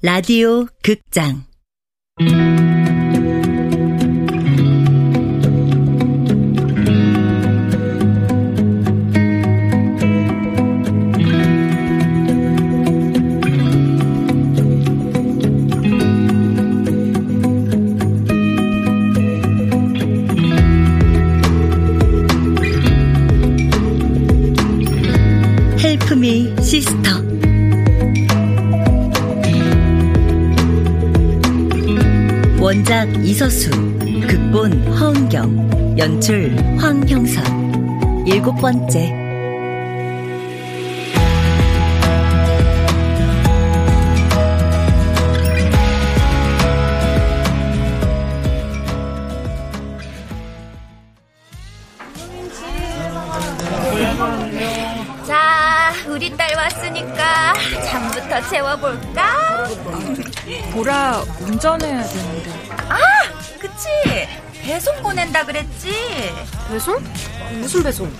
[0.00, 1.42] 라디오 극장.
[25.82, 27.37] 헬프미 시스터
[32.68, 39.10] 원작 이서수 극본 허은경 연출 황형선 일곱 번째
[55.26, 57.54] 자, 우리 딸 왔으니까
[57.90, 59.48] 잠부터 재워볼까?
[60.72, 62.47] 보라 운전해야 되는데.
[64.68, 65.90] 배송 보낸다 그랬지?
[66.70, 67.02] 배송?
[67.52, 68.12] 무슨 배송?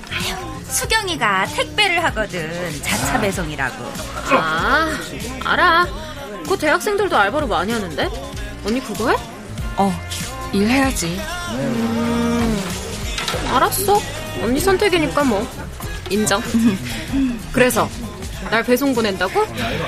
[0.66, 2.82] 수경이가 택배를 하거든.
[2.82, 3.84] 자차 배송이라고.
[4.30, 4.88] 아
[5.44, 5.86] 알아
[6.48, 8.08] 그 대학생들도 알바로 많이 하는데
[8.64, 9.16] 언니 그거 해?
[9.76, 9.92] 어,
[10.54, 11.20] 일해야지.
[11.50, 12.64] 음
[13.52, 14.00] 알았어
[14.42, 15.46] 언니 선택이니까 뭐
[16.08, 16.42] 인정
[17.52, 17.90] 그래서
[18.50, 19.44] 날 배송 보낸다고?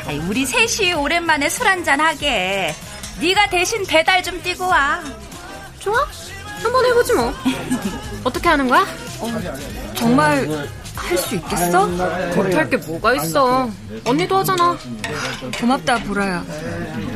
[0.07, 2.75] 아이, 우리 셋이 오랜만에 술 한잔 하게.
[3.19, 5.03] 네가 대신 배달 좀 뛰고 와.
[5.79, 6.07] 좋아
[6.63, 7.33] 한번 해보지 뭐
[8.25, 8.87] 어떻게 하는 거야?
[9.95, 10.49] 정말
[10.97, 11.87] 할 수 있겠어?
[12.37, 13.71] 못할 게 뭐가 있어
[14.05, 14.77] 언니도 하잖아
[15.59, 16.45] 고맙다, 보라야.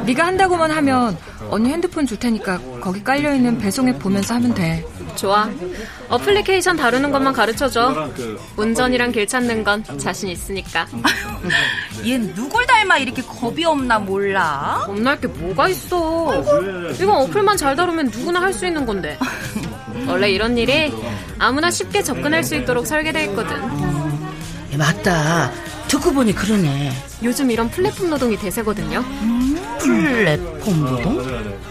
[0.07, 1.17] 네가 한다고만 하면
[1.51, 4.85] 언니 핸드폰 줄 테니까 거기 깔려 있는 배송앱 보면서 하면 돼.
[5.17, 5.49] 좋아.
[6.09, 8.11] 어플리케이션 다루는 것만 가르쳐줘.
[8.57, 10.87] 운전이랑 길 찾는 건 자신 있으니까.
[12.03, 12.99] 얜 누굴 닮아?
[12.99, 14.83] 이렇게 겁이 없나 몰라.
[14.87, 16.43] 겁날 게 뭐가 있어?
[16.93, 19.19] 이건 어플만 잘 다루면 누구나 할 수 있는 건데.
[20.07, 20.93] 원래 이런 일이
[21.39, 23.57] 아무나 쉽게 접근할 수 있도록 설계돼 있거든.
[24.73, 25.51] 예, 맞다.
[25.89, 26.93] 듣고 보니 그러네.
[27.23, 29.05] 요즘 이런 플랫폼 노동이 대세거든요.
[29.79, 31.65] 플랫폼 노동?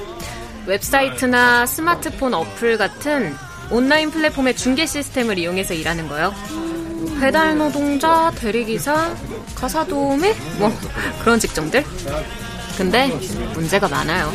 [0.65, 3.35] 웹사이트나 스마트폰 어플 같은
[3.69, 6.33] 온라인 플랫폼의 중개 시스템을 이용해서 일하는 거요
[7.19, 9.15] 배달 노동자, 대리기사,
[9.55, 10.27] 가사 도우미
[10.59, 10.71] 뭐
[11.21, 11.83] 그런 직종들
[12.77, 13.07] 근데
[13.53, 14.31] 문제가 많아요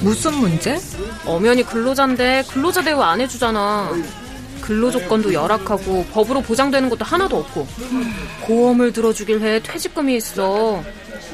[0.00, 0.78] 무슨 문제?
[1.26, 3.92] 엄연히 근로자인데 근로자 대우 안 해주잖아.
[4.60, 7.66] 근로 조건도 열악하고 법으로 보장되는 것도 하나도 없고
[8.42, 10.82] 고험을 들어주길 해 퇴직금이 있어.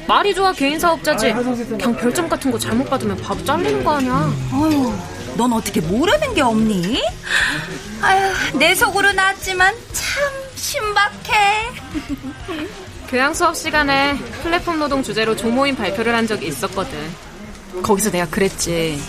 [0.09, 1.31] 말이 좋아 개인 사업자지.
[1.33, 4.33] 그냥 별점 같은 거 잘못 받으면 바로 잘리는 거 아니야.
[4.51, 4.91] 어휴,
[5.37, 6.99] 넌 어떻게 모르는 게 없니?
[8.01, 10.23] 아휴, 내 속으로 나왔지만 참
[10.55, 11.69] 신박해.
[13.07, 16.97] 교양 수업 시간에 플랫폼 노동 주제로 조모임 발표를 한 적이 있었거든.
[17.83, 18.99] 거기서 내가 그랬지.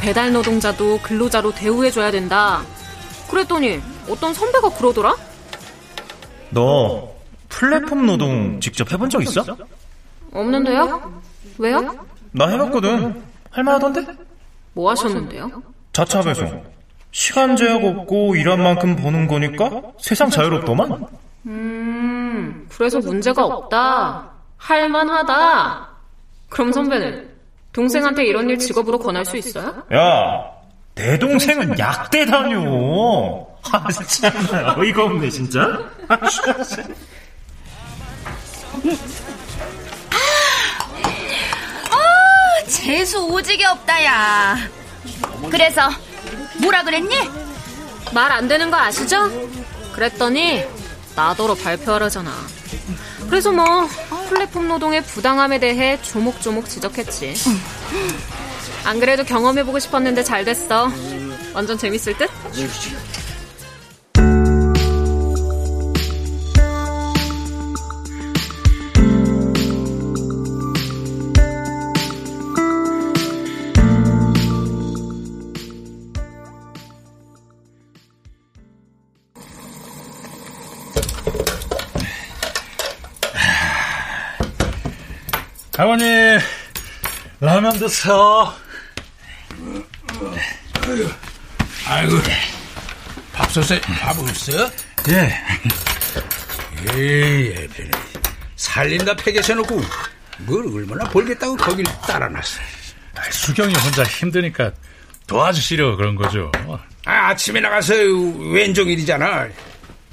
[0.00, 2.64] 배달 노동자도 근로자로 대우해줘야 된다.
[3.30, 5.14] 그랬더니 어떤 선배가 그러더라?
[6.50, 7.08] 너
[7.48, 9.44] 플랫폼 노동 직접 해본 적 있어?
[10.32, 11.22] 없는데요?
[11.58, 11.94] 왜요?
[12.32, 13.22] 나 해봤거든.
[13.50, 14.06] 할만하던데?
[14.72, 15.50] 뭐 하셨는데요?
[15.92, 16.62] 자차 배송.
[17.12, 19.70] 시간 제약 없고 일한 만큼 버는 거니까
[20.00, 21.06] 세상 자유롭더만.
[21.46, 24.30] 음, 그래서 문제가 없다.
[24.56, 25.88] 할만하다.
[26.48, 27.28] 그럼 선배는
[27.72, 29.82] 동생한테 이런 일 직업으로 권할 수 있어요?
[29.92, 30.44] 야,
[30.94, 33.46] 내 동생은 약대 다녀.
[33.72, 34.32] 아, 진짜
[34.76, 35.78] 어이가 없네 진짜.
[42.70, 44.56] 재수 오지게 없다, 야.
[45.50, 45.90] 그래서
[46.58, 47.14] 뭐라 그랬니?
[48.12, 49.30] 말 안 되는 거 아시죠?
[49.92, 50.64] 그랬더니
[51.16, 52.30] 나더러 발표하라잖아.
[53.28, 53.88] 그래서 뭐
[54.28, 57.34] 플랫폼 노동의 부당함에 대해 조목조목 지적했지.
[58.84, 60.90] 안 그래도 경험해보고 싶었는데 잘 됐어.
[61.52, 62.30] 완전 재밌을 듯?
[85.80, 86.38] 아버님
[87.40, 88.52] 라면 드세요.
[91.86, 92.16] 아이고,
[93.32, 94.70] 밥솥에 밥 없어?
[95.08, 95.32] 예.
[96.94, 97.68] 에이,
[98.56, 99.80] 살린다 패게셔놓고
[100.40, 102.60] 뭘 얼마나 벌겠다고 거길 따라놨어.
[103.30, 104.72] 수경이 혼자 힘드니까
[105.26, 106.52] 도와주시려 그런 거죠.
[107.06, 107.94] 아, 아침에 나가서
[108.52, 109.48] 왼종일이잖아.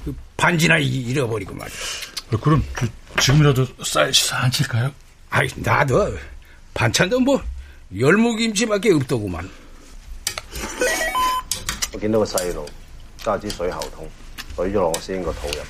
[0.02, 1.76] 그 반지나 잃어버리고 말이야.
[2.40, 2.88] 그럼 그
[3.20, 4.90] 지금이라도 쌀 씻어 안 칠까요?
[5.29, 6.17] 아이, 나도
[6.73, 7.41] 반찬도 뭐
[7.97, 9.49] 열무김치밖에 없더구만.
[11.93, 12.65] 我見到個細路
[13.23, 14.09] 揸支水喉筒，
[14.55, 15.63] 水咗落我先個肚入。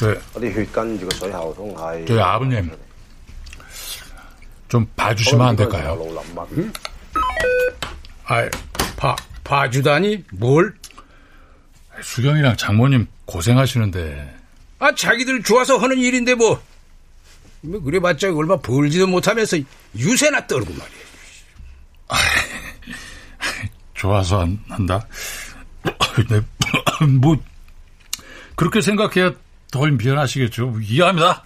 [0.00, 0.14] 네.
[2.06, 2.70] 저희 아버님
[4.68, 5.98] 좀 봐주시면 안 될까요?
[6.52, 6.72] 응?
[8.24, 8.48] 아,
[8.96, 10.74] 봐 봐주다니 뭘?
[12.02, 14.38] 수경이랑 장모님 고생하시는데.
[14.78, 16.62] 아 자기들 좋아서 하는 일인데 뭐.
[17.63, 19.57] 뭐 그래봤자 얼마 벌지도 못하면서
[19.95, 21.03] 유세나 떨고 말이야.
[23.93, 25.05] 좋아서 한, 한다?
[26.29, 26.41] 네,
[27.21, 27.37] 뭐
[28.55, 29.31] 그렇게 생각해야
[29.71, 30.79] 덜 미안하시겠죠.
[30.81, 31.43] 이해합니다.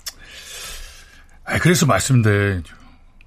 [1.61, 2.61] 그래서 말씀인데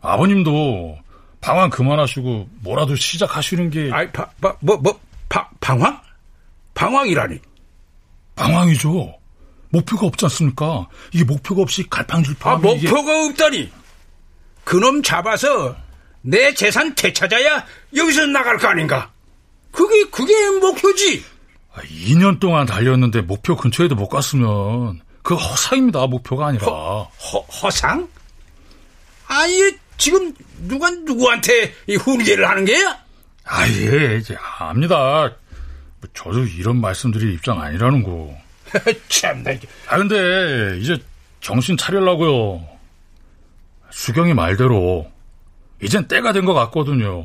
[0.03, 0.99] 아버님도
[1.41, 3.91] 방황 그만하시고 뭐라도 시작하시는 게.
[3.93, 5.99] 아이, 바, 바, 뭐, 뭐, 바, 방황?
[6.75, 7.39] 방황이라니.
[8.37, 9.20] 방황이죠.
[9.71, 10.87] 목표가 없지 않습니까?
[11.13, 12.53] 이게 목표가 없이 갈팡질팡.
[12.53, 13.29] 아, 목표가 이게...
[13.29, 13.73] 없다니.
[14.65, 15.77] 그놈 잡아서
[16.23, 17.65] 내 재산 되찾아야
[17.95, 19.11] 여기서 나갈 거 아닌가?
[19.73, 21.25] 그게, 그게 목표지.
[21.75, 26.07] 2년 아, 동안 달렸는데 목표 근처에도 못 갔으면 그 허상입니다.
[26.07, 26.67] 목표가 아니라.
[26.67, 28.09] 허, 허, 허상?
[29.27, 32.99] 아니, 지금 누가 누구한테 이 훈계를 하는 게야?
[33.45, 35.31] 아, 예, 이제 압니다.
[36.15, 38.35] 저도 이런 말씀드릴 입장 아니라는 거.
[39.09, 39.51] 참나.
[39.89, 40.97] 아, 근데 이제
[41.41, 42.65] 정신 차리려고요.
[43.91, 45.11] 수경이 말대로
[45.83, 47.25] 이젠 때가 된 것 같거든요.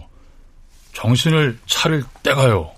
[0.93, 2.71] 정신을 차릴 때가요.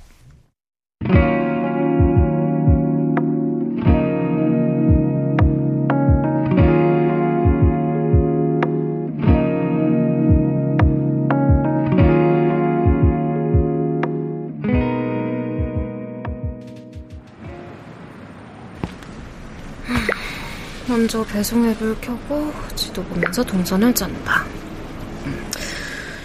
[21.08, 24.44] 먼저 배송 앱을 켜고 지도 보면서 동선을 짠다.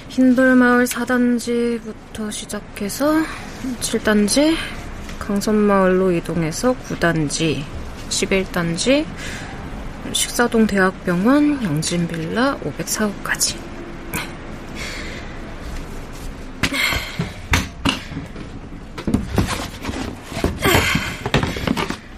[0.09, 3.23] 흰돌마을 4단지부터 시작해서
[3.81, 4.57] 7단지,
[5.21, 7.63] 강선마을로 이동해서 9단지,
[8.09, 9.07] 11단지,
[10.13, 13.57] 식사동 대학병원, 영진빌라 504호까지.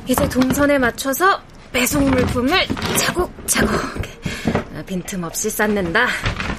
[0.06, 1.42] 이제 동선에 맞춰서
[1.74, 3.80] 배송 물품을 차곡차곡
[4.86, 6.06] 빈틈없이 쌓는다.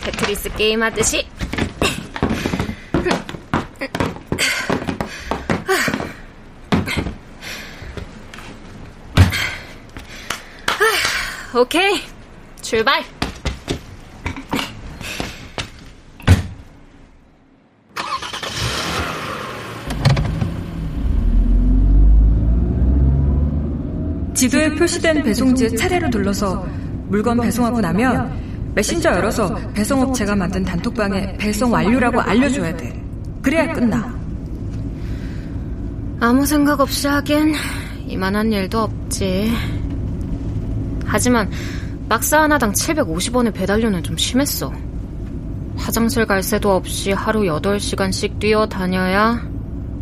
[0.04, 1.26] 테트리스 게임 하듯이.
[11.56, 12.02] 오케이,
[12.62, 13.02] 출발.
[24.46, 26.68] 지도에 표시된 배송지에 차례로 둘러서
[27.08, 28.32] 물건 배송하고 나면
[28.76, 33.02] 메신저 열어서 배송업체가 만든 단톡방에 배송 완료라고 알려줘야 돼.
[33.42, 34.16] 그래야 끝나.
[36.20, 37.56] 아무 생각 없이 하긴
[38.06, 39.52] 이만한 일도 없지.
[41.06, 41.50] 하지만
[42.08, 44.72] 박스 하나당 750원의 배달료는 좀 심했어.
[45.76, 49.42] 화장실 갈 새도 없이 하루 8시간씩 뛰어다녀야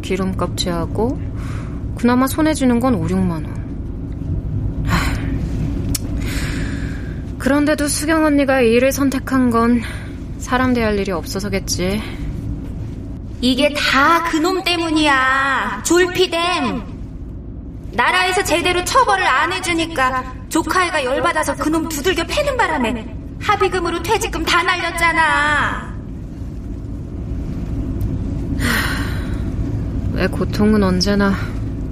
[0.01, 1.18] 기름값 제하고
[1.95, 3.63] 그나마 손에 쥐는 건 5, 6만 원.
[7.44, 9.81] 그런데도 수경 언니가 이 일을 선택한 건
[10.40, 12.02] 사람 대할 일이 없어서겠지.
[13.42, 15.83] 이게 다 그놈 때문이야.
[15.85, 16.40] 졸피뎀.
[17.92, 25.94] 나라에서 제대로 처벌을 안 해주니까 조카애가 열받아서 그놈 두들겨 패는 바람에 합의금으로 퇴직금 다 날렸잖아.
[30.14, 31.33] 왜 고통은 언제나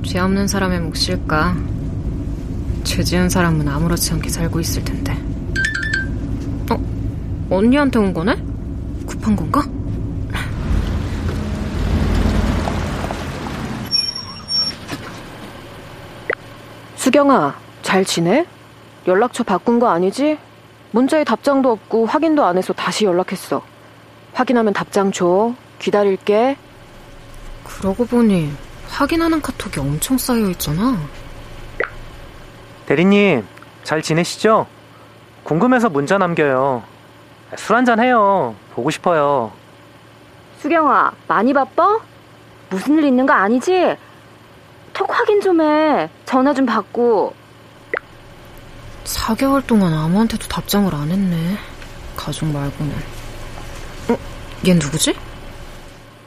[0.05, 1.58] 죄 없는 사람의 몫일까?
[2.86, 5.22] 죄 지은 사람은 아무렇지 않게 살고 있을 텐데.
[7.51, 8.36] 언니한테 온 거네?
[9.05, 9.62] 급한 건가?
[16.96, 18.46] 수경아, 잘 지내?
[19.05, 20.38] 연락처 바꾼 거 아니지?
[20.91, 23.62] 문자에 답장도 없고 확인도 안 해서 다시 연락했어.
[24.34, 25.53] 확인하면 답장 줘.
[25.77, 26.55] 기다릴게.
[27.65, 28.51] 그러고 보니
[28.88, 30.98] 확인하는 카톡이 엄청 쌓여 있잖아.
[32.86, 33.46] 대리님,
[33.84, 34.67] 잘 지내시죠?
[35.43, 36.84] 궁금해서 문자 남겨요.
[37.58, 38.55] 술 한잔 해요.
[38.74, 39.51] 보고 싶어요.
[40.60, 42.00] 수경아, 많이 바빠?
[42.70, 43.96] 무슨 일 있는 거 아니지?
[44.93, 46.10] 톡 확인 좀 해.
[46.25, 47.34] 전화 좀 받고.
[49.03, 51.58] 4개월 동안 아무한테도 답장을 안 했네.
[52.15, 52.93] 가족 말고는.
[54.10, 54.17] 어?
[54.63, 55.15] 얜 누구지?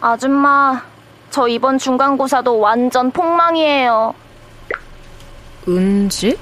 [0.00, 0.82] 아줌마,
[1.30, 4.14] 저 이번 중간고사도 완전 폭망이에요.
[5.68, 6.38] 은지?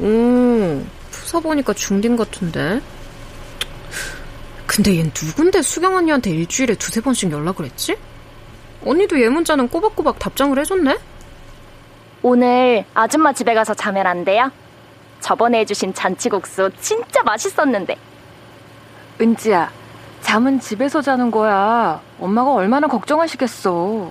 [0.00, 2.82] 음, 푸서 보니까 중딩 같은데.
[4.74, 7.94] 근데 얜 누군데 수경 언니한테 일주일에 두세 번씩 연락을 했지?
[8.86, 10.96] 언니도 얘 문자는 꼬박꼬박 답장을 해줬네?
[12.22, 14.50] 오늘 아줌마 집에 가서 자면 안 돼요?
[15.20, 17.96] 저번에 해주신 잔치국수 진짜 맛있었는데.
[19.20, 19.70] 은지야,
[20.22, 22.00] 잠은 집에서 자는 거야.
[22.18, 24.10] 엄마가 얼마나 걱정하시겠어.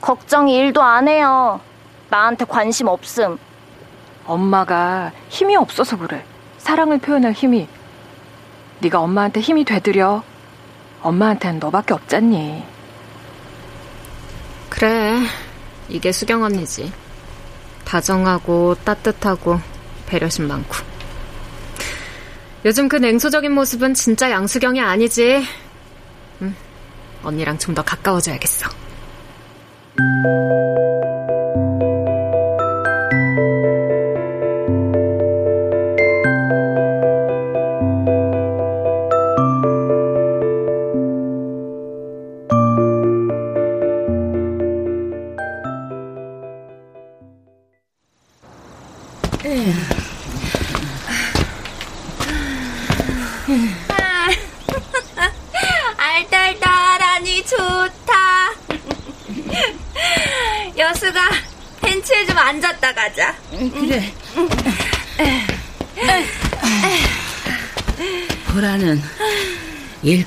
[0.00, 1.60] 걱정이 일도 안 해요.
[2.08, 3.38] 나한테 관심 없음.
[4.26, 6.24] 엄마가 힘이 없어서 그래.
[6.58, 7.66] 사랑을 표현할 힘이.
[8.80, 10.22] 네가 엄마한테 힘이 되드려.
[11.02, 12.64] 엄마한테는 너밖에 없잖니.
[14.70, 15.20] 그래,
[15.88, 16.92] 이게 수경 언니지.
[17.84, 19.60] 다정하고 따뜻하고
[20.06, 20.74] 배려심 많고.
[22.64, 25.44] 요즘 그 냉소적인 모습은 진짜 양수경이 아니지.
[26.42, 26.54] 응,
[27.22, 28.68] 언니랑 좀 더 가까워져야겠어.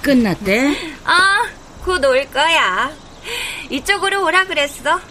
[0.08, 0.74] 끝났대?
[1.04, 1.44] 아,
[1.84, 2.90] 곧올 거야.
[3.70, 5.02] 이쪽으로 오라 그랬어.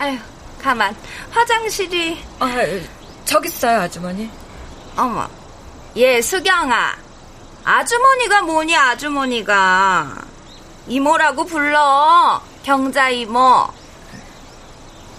[0.00, 0.18] 아유,
[0.60, 0.96] 가만.
[1.30, 2.20] 화장실이.
[2.40, 2.52] 아,
[3.24, 4.28] 저기 있어요, 아주머니.
[4.96, 5.28] 어머,
[5.96, 6.96] 얘 수경아.
[7.62, 10.16] 아주머니가 뭐니 아주머니가.
[10.88, 12.42] 이모라고 불러.
[12.64, 13.68] 경자 이모.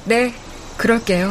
[0.03, 0.35] 네,
[0.75, 1.29] 그럴게요.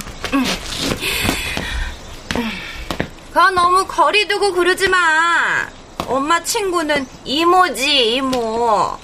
[3.35, 5.69] 가 너무 거리 두고 그러지 마.
[6.13, 8.99] 엄마 친구는 이모지 이모.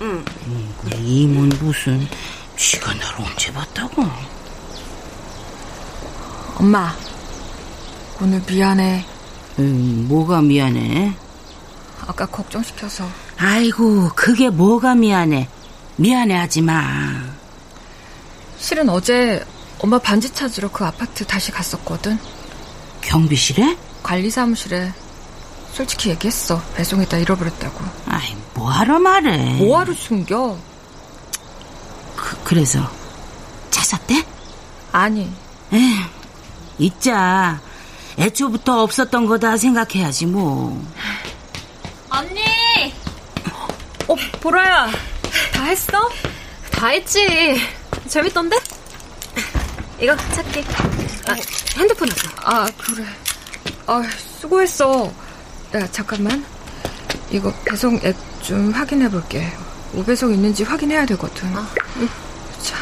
[0.00, 0.24] 응.
[0.86, 2.04] 내 이문 무슨
[2.56, 4.02] 쥐가 날 언제 봤다고?
[6.56, 6.92] 엄마,
[8.20, 9.06] 오늘 미안해.
[9.60, 11.14] 음, 뭐가 미안해?
[12.08, 13.08] 아까 걱정시켜서.
[13.38, 15.48] 아이고, 그게 뭐가 미안해.
[15.96, 16.82] 미안해하지 마.
[18.58, 19.46] 실은 어제
[19.78, 22.18] 엄마 반지 찾으러 그 아파트 다시 갔었거든.
[23.02, 23.78] 경비실에?
[24.02, 24.92] 관리사무실에
[25.72, 26.60] 솔직히 얘기했어.
[26.74, 27.84] 배송에다 잃어버렸다고.
[28.06, 29.54] 아이, 뭐하러 말해.
[29.58, 30.56] 뭐하러 숨겨?
[32.16, 32.90] 그, 그래서
[33.70, 34.24] 찾았대?
[34.92, 35.32] 아니.
[35.72, 36.04] 에휴,
[36.78, 37.60] 있자.
[38.18, 40.84] 애초부터 없었던 거다 생각해야지 뭐.
[42.10, 42.42] 언니!
[44.08, 44.90] 어, 보라야.
[45.52, 46.08] 다 했어?
[46.72, 47.60] 다 했지.
[48.08, 48.58] 재밌던데?
[50.00, 50.64] 이거 찾게.
[51.28, 51.34] 아,
[51.78, 52.28] 핸드폰 있어.
[52.42, 53.04] 아, 그래.
[53.86, 54.02] 아,
[54.40, 55.10] 수고했어.
[55.74, 56.44] 야, 잠깐만.
[57.30, 59.46] 이거 배송 앱 좀 확인해 볼게.
[59.92, 61.54] 무배송 있는지 확인해야 되거든.
[61.56, 61.66] 아,
[62.62, 62.76] 자,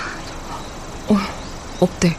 [1.09, 1.17] 어,
[1.81, 2.17] 없대.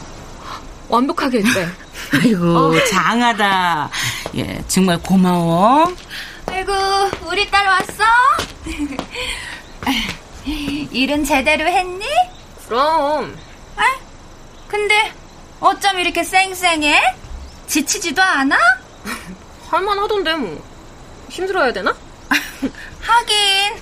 [0.88, 1.68] 완벽하게 했대.
[2.12, 2.72] 아이고, 어.
[2.90, 3.90] 장하다.
[4.36, 5.94] 예, 정말 고마워.
[6.46, 6.72] 아이고,
[7.26, 8.04] 우리 딸 왔어?
[10.92, 12.04] 일은 제대로 했니?
[12.68, 13.36] 그럼.
[13.76, 13.82] 아?
[14.68, 15.12] 근데
[15.60, 17.00] 어쩜 이렇게 쌩쌩해?
[17.68, 18.56] 지치지도 않아?
[19.70, 20.62] 할만하던데 뭐.
[21.28, 21.94] 힘들어야 되나?
[23.00, 23.80] 하긴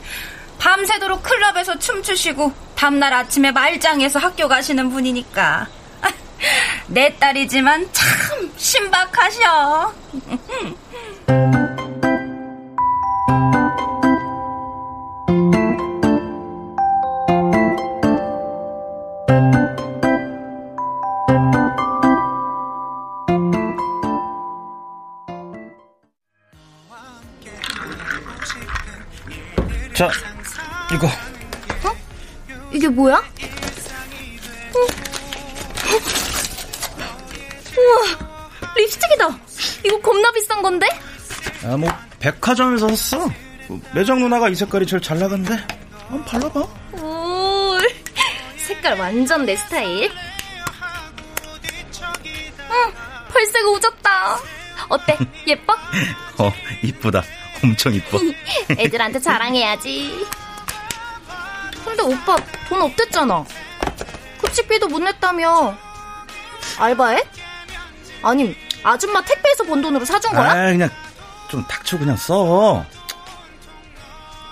[0.59, 5.67] 밤새도록 클럽에서 춤추시고 다음날 아침에 말짱해서 학교 가시는 분이니까
[6.89, 9.95] 내 딸이지만 참 신박하셔
[29.99, 30.09] 자,
[30.95, 31.09] 이거.
[32.71, 33.17] 이게 뭐야?
[33.17, 34.79] 어?
[37.77, 39.39] 우와 립스틱이다
[39.87, 40.87] 이거 겁나 비싼 건데?
[41.65, 41.91] 아, 뭐,
[42.21, 43.29] 백화점에서 샀어.
[43.67, 45.55] 뭐, 매장 누나가 이 색깔이 제일 잘 나간대.
[46.09, 46.61] 한번 발라봐.
[47.03, 47.79] 오
[48.57, 50.13] 색깔 완전 내 스타일
[52.71, 52.93] 응
[53.33, 54.39] 벌써 오졌다
[54.91, 55.73] 어때 예뻐?
[56.39, 56.53] 어,
[56.85, 57.25] 이쁘다.
[57.65, 58.19] 엄청 이뻐.
[58.79, 60.27] 애들한테 자랑해야지.
[61.85, 62.37] 근데 오빠
[62.69, 63.45] 돈 없댔잖아.
[64.41, 65.77] 급식비도 못 냈다며.
[66.79, 67.23] 알바해?
[68.23, 70.51] 아님 아줌마 택배에서 번 돈으로 사준 거야?
[70.51, 70.91] 아, 그냥
[71.51, 72.85] 좀 닥쳐 그냥 써.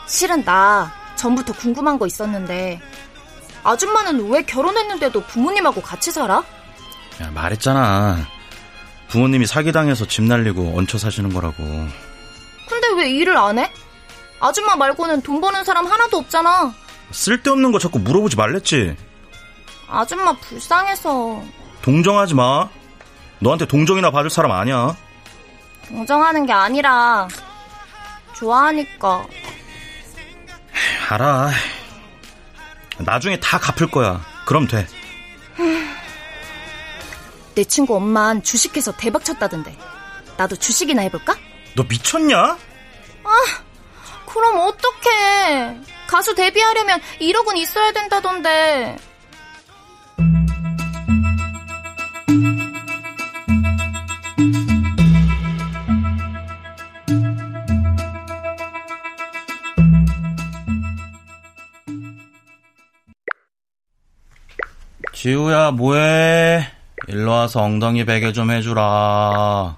[0.06, 2.80] 실은 나 전부터 궁금한 거 있었는데
[3.64, 6.42] 아줌마는 왜 결혼했는데도 부모님하고 같이 살아?
[7.22, 8.26] 야, 말했잖아.
[9.08, 11.64] 부모님이 사기당해서 집 날리고 얹혀 사시는 거라고.
[13.06, 13.72] 왜 일을 안 해?
[14.40, 16.74] 아줌마 말고는 돈 버는 사람 하나도 없잖아.
[17.12, 18.96] 쓸데없는 거 자꾸 물어보지 말랬지.
[19.88, 21.40] 아줌마 불쌍해서.
[21.82, 22.68] 동정하지 마.
[23.38, 24.96] 너한테 동정이나 받을 사람 아니야.
[25.86, 27.28] 동정하는 게 아니라
[28.34, 29.24] 좋아하니까.
[31.08, 31.50] 알아.
[32.98, 34.20] 나중에 다 갚을 거야.
[34.46, 34.84] 그럼 돼.
[37.54, 39.78] 내 친구 엄만 주식해서 대박 쳤다던데.
[40.36, 41.36] 나도 주식이나 해볼까?
[41.76, 42.58] 너 미쳤냐?
[43.36, 45.80] 아, 그럼 어떡해.
[46.06, 48.96] 가수 데뷔하려면 1억은 있어야 된다던데.
[65.12, 66.66] 지우야 뭐해?
[67.08, 69.76] 일로 와서 엉덩이 베개 좀 해주라.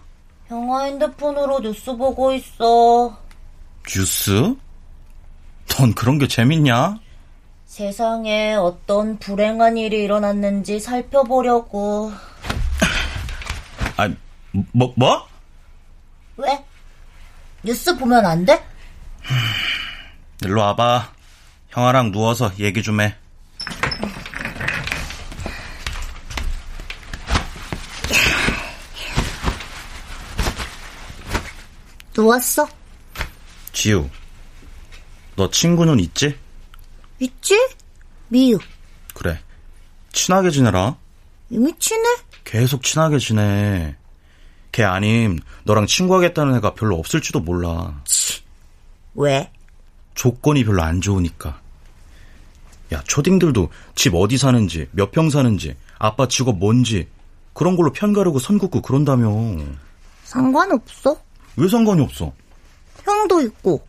[0.49, 3.17] 형아 핸드폰으로 뉴스 보고 있어.
[3.89, 4.55] 뉴스?
[5.69, 6.99] 넌 그런 게 재밌냐?
[7.65, 12.13] 세상에 어떤 불행한 일이 일어났는지 살펴보려고.
[13.97, 14.11] 아,
[14.73, 15.27] 뭐, 뭐?
[16.37, 16.65] 왜?
[17.63, 18.63] 뉴스 보면 안 돼?
[20.45, 21.13] 일로 와봐.
[21.71, 23.17] 형아랑 누워서 얘기 좀 해.
[32.17, 32.69] 누웠어?
[33.79, 34.09] 지우,
[35.37, 36.37] 너 친구는 있지?
[37.21, 37.55] 있지?
[38.27, 38.59] 미유.
[39.15, 39.39] 그래.
[40.11, 40.97] 친하게 지내라.
[41.49, 42.03] 이미 친해?
[42.43, 43.95] 계속 친하게 지내.
[44.73, 48.03] 걔 아님 너랑 친구하겠다는 애가 별로 없을지도 몰라.
[48.05, 48.43] 치.
[49.15, 49.49] 왜?
[50.17, 51.61] 조건이 별로 안 좋으니까.
[52.93, 57.07] 야, 초딩들도 집 어디 사는지, 몇 평 사는지, 아빠 직업 뭔지,
[57.53, 59.31] 그런 걸로 편가르고 선 긋고 그런다며.
[60.25, 61.17] 상관없어.
[61.55, 62.33] 왜 상관이 없어?
[63.09, 63.87] 형도 있고,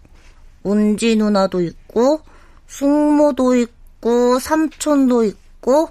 [0.65, 2.21] 은지 누나도 있고,
[2.67, 5.89] 숙모도 있고, 삼촌도 있고,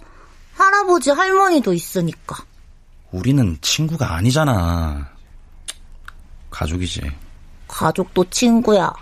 [0.55, 2.37] 할아버지 할머니도 있으니까.
[3.11, 5.11] 우리는 친구가 아니잖아.
[6.51, 7.03] 가족이지.
[7.69, 8.93] 가족도 친구야.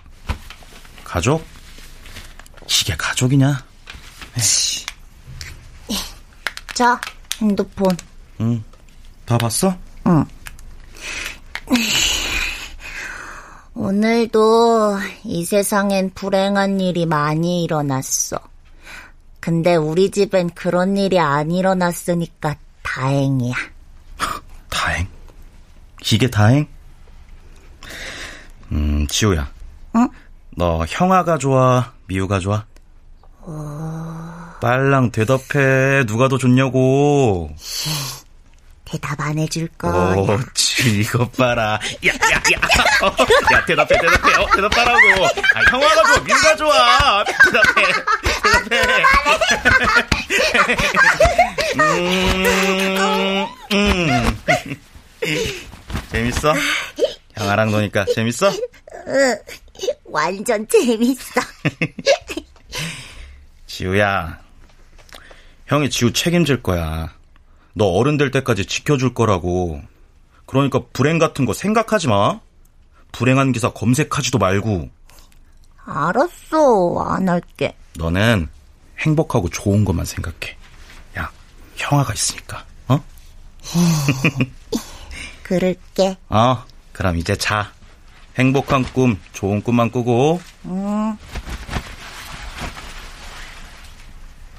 [1.05, 1.45] 가족?
[2.69, 3.65] 이게 가족이냐?
[4.37, 4.87] 에이씨.
[6.75, 7.01] 자,
[7.41, 7.97] 핸드폰.
[8.41, 8.63] 응.
[9.25, 9.75] 다 봤어?
[10.07, 10.25] 응.
[13.87, 18.37] 오늘도 이 세상엔 불행한 일이 많이 일어났어.
[19.39, 23.55] 근데 우리 집엔 그런 일이 안 일어났으니까 다행이야.
[24.69, 25.07] 다행?
[26.13, 26.67] 이게 다행?
[28.73, 29.49] 음, 지우야.
[29.95, 30.09] 응?
[30.57, 31.93] 너 형아가 좋아?
[32.09, 32.67] 미우가 좋아?
[33.43, 34.57] 어...
[34.61, 36.05] 빨랑 대답해.
[36.07, 37.55] 누가 더 좋냐고.
[38.85, 39.89] 대답 안 해줄 거.
[39.89, 41.79] 오, 지, 이것 봐라.
[42.07, 43.07] 야, 야, 야.
[43.07, 43.17] 어,
[43.55, 44.35] 야, 대답해, 대답해.
[44.35, 45.25] 어, 대답하라고.
[45.55, 47.25] 아, 형아가 좋아, 미우가 좋아.
[47.25, 47.93] 대답해.
[48.69, 49.05] 대답해.
[51.77, 54.37] 음, 음.
[56.13, 56.55] 재밌어?
[57.37, 58.51] 형아랑 노니까 재밌어?
[59.09, 59.37] 응,
[60.05, 61.41] 완전 재밌어.
[63.67, 64.39] 지우야,
[65.67, 67.15] 형이 지우 책임질 거야.
[67.75, 69.83] 너 어른 될 때까지 지켜줄 거라고.
[70.47, 72.41] 그러니까 불행 같은 거 생각하지 마.
[73.13, 74.89] 불행한 기사 검색하지도 말고.
[75.85, 77.77] 알았어, 안 할게.
[77.97, 78.49] 너는
[78.99, 80.57] 행복하고 좋은 것만 생각해.
[81.19, 81.31] 야,
[81.77, 83.03] 형아가 있으니까, 어?
[85.43, 86.17] 그럴게.
[86.29, 87.73] 어, 그럼 이제 자.
[88.39, 90.41] 행복한 꿈, 좋은 꿈만 꾸고.
[90.67, 91.17] 응.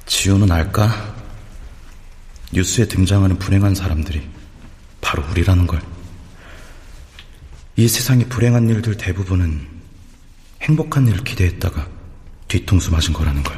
[0.08, 0.90] 지우는 알까?
[2.52, 4.28] 뉴스에 등장하는 불행한 사람들이
[5.08, 5.82] 바로 우리라는 걸.
[7.78, 9.66] 이 세상의 불행한 일들 대부분은
[10.64, 11.88] 행복한 일을 기대했다가
[12.50, 13.58] 뒤통수 맞은 거라는 걸.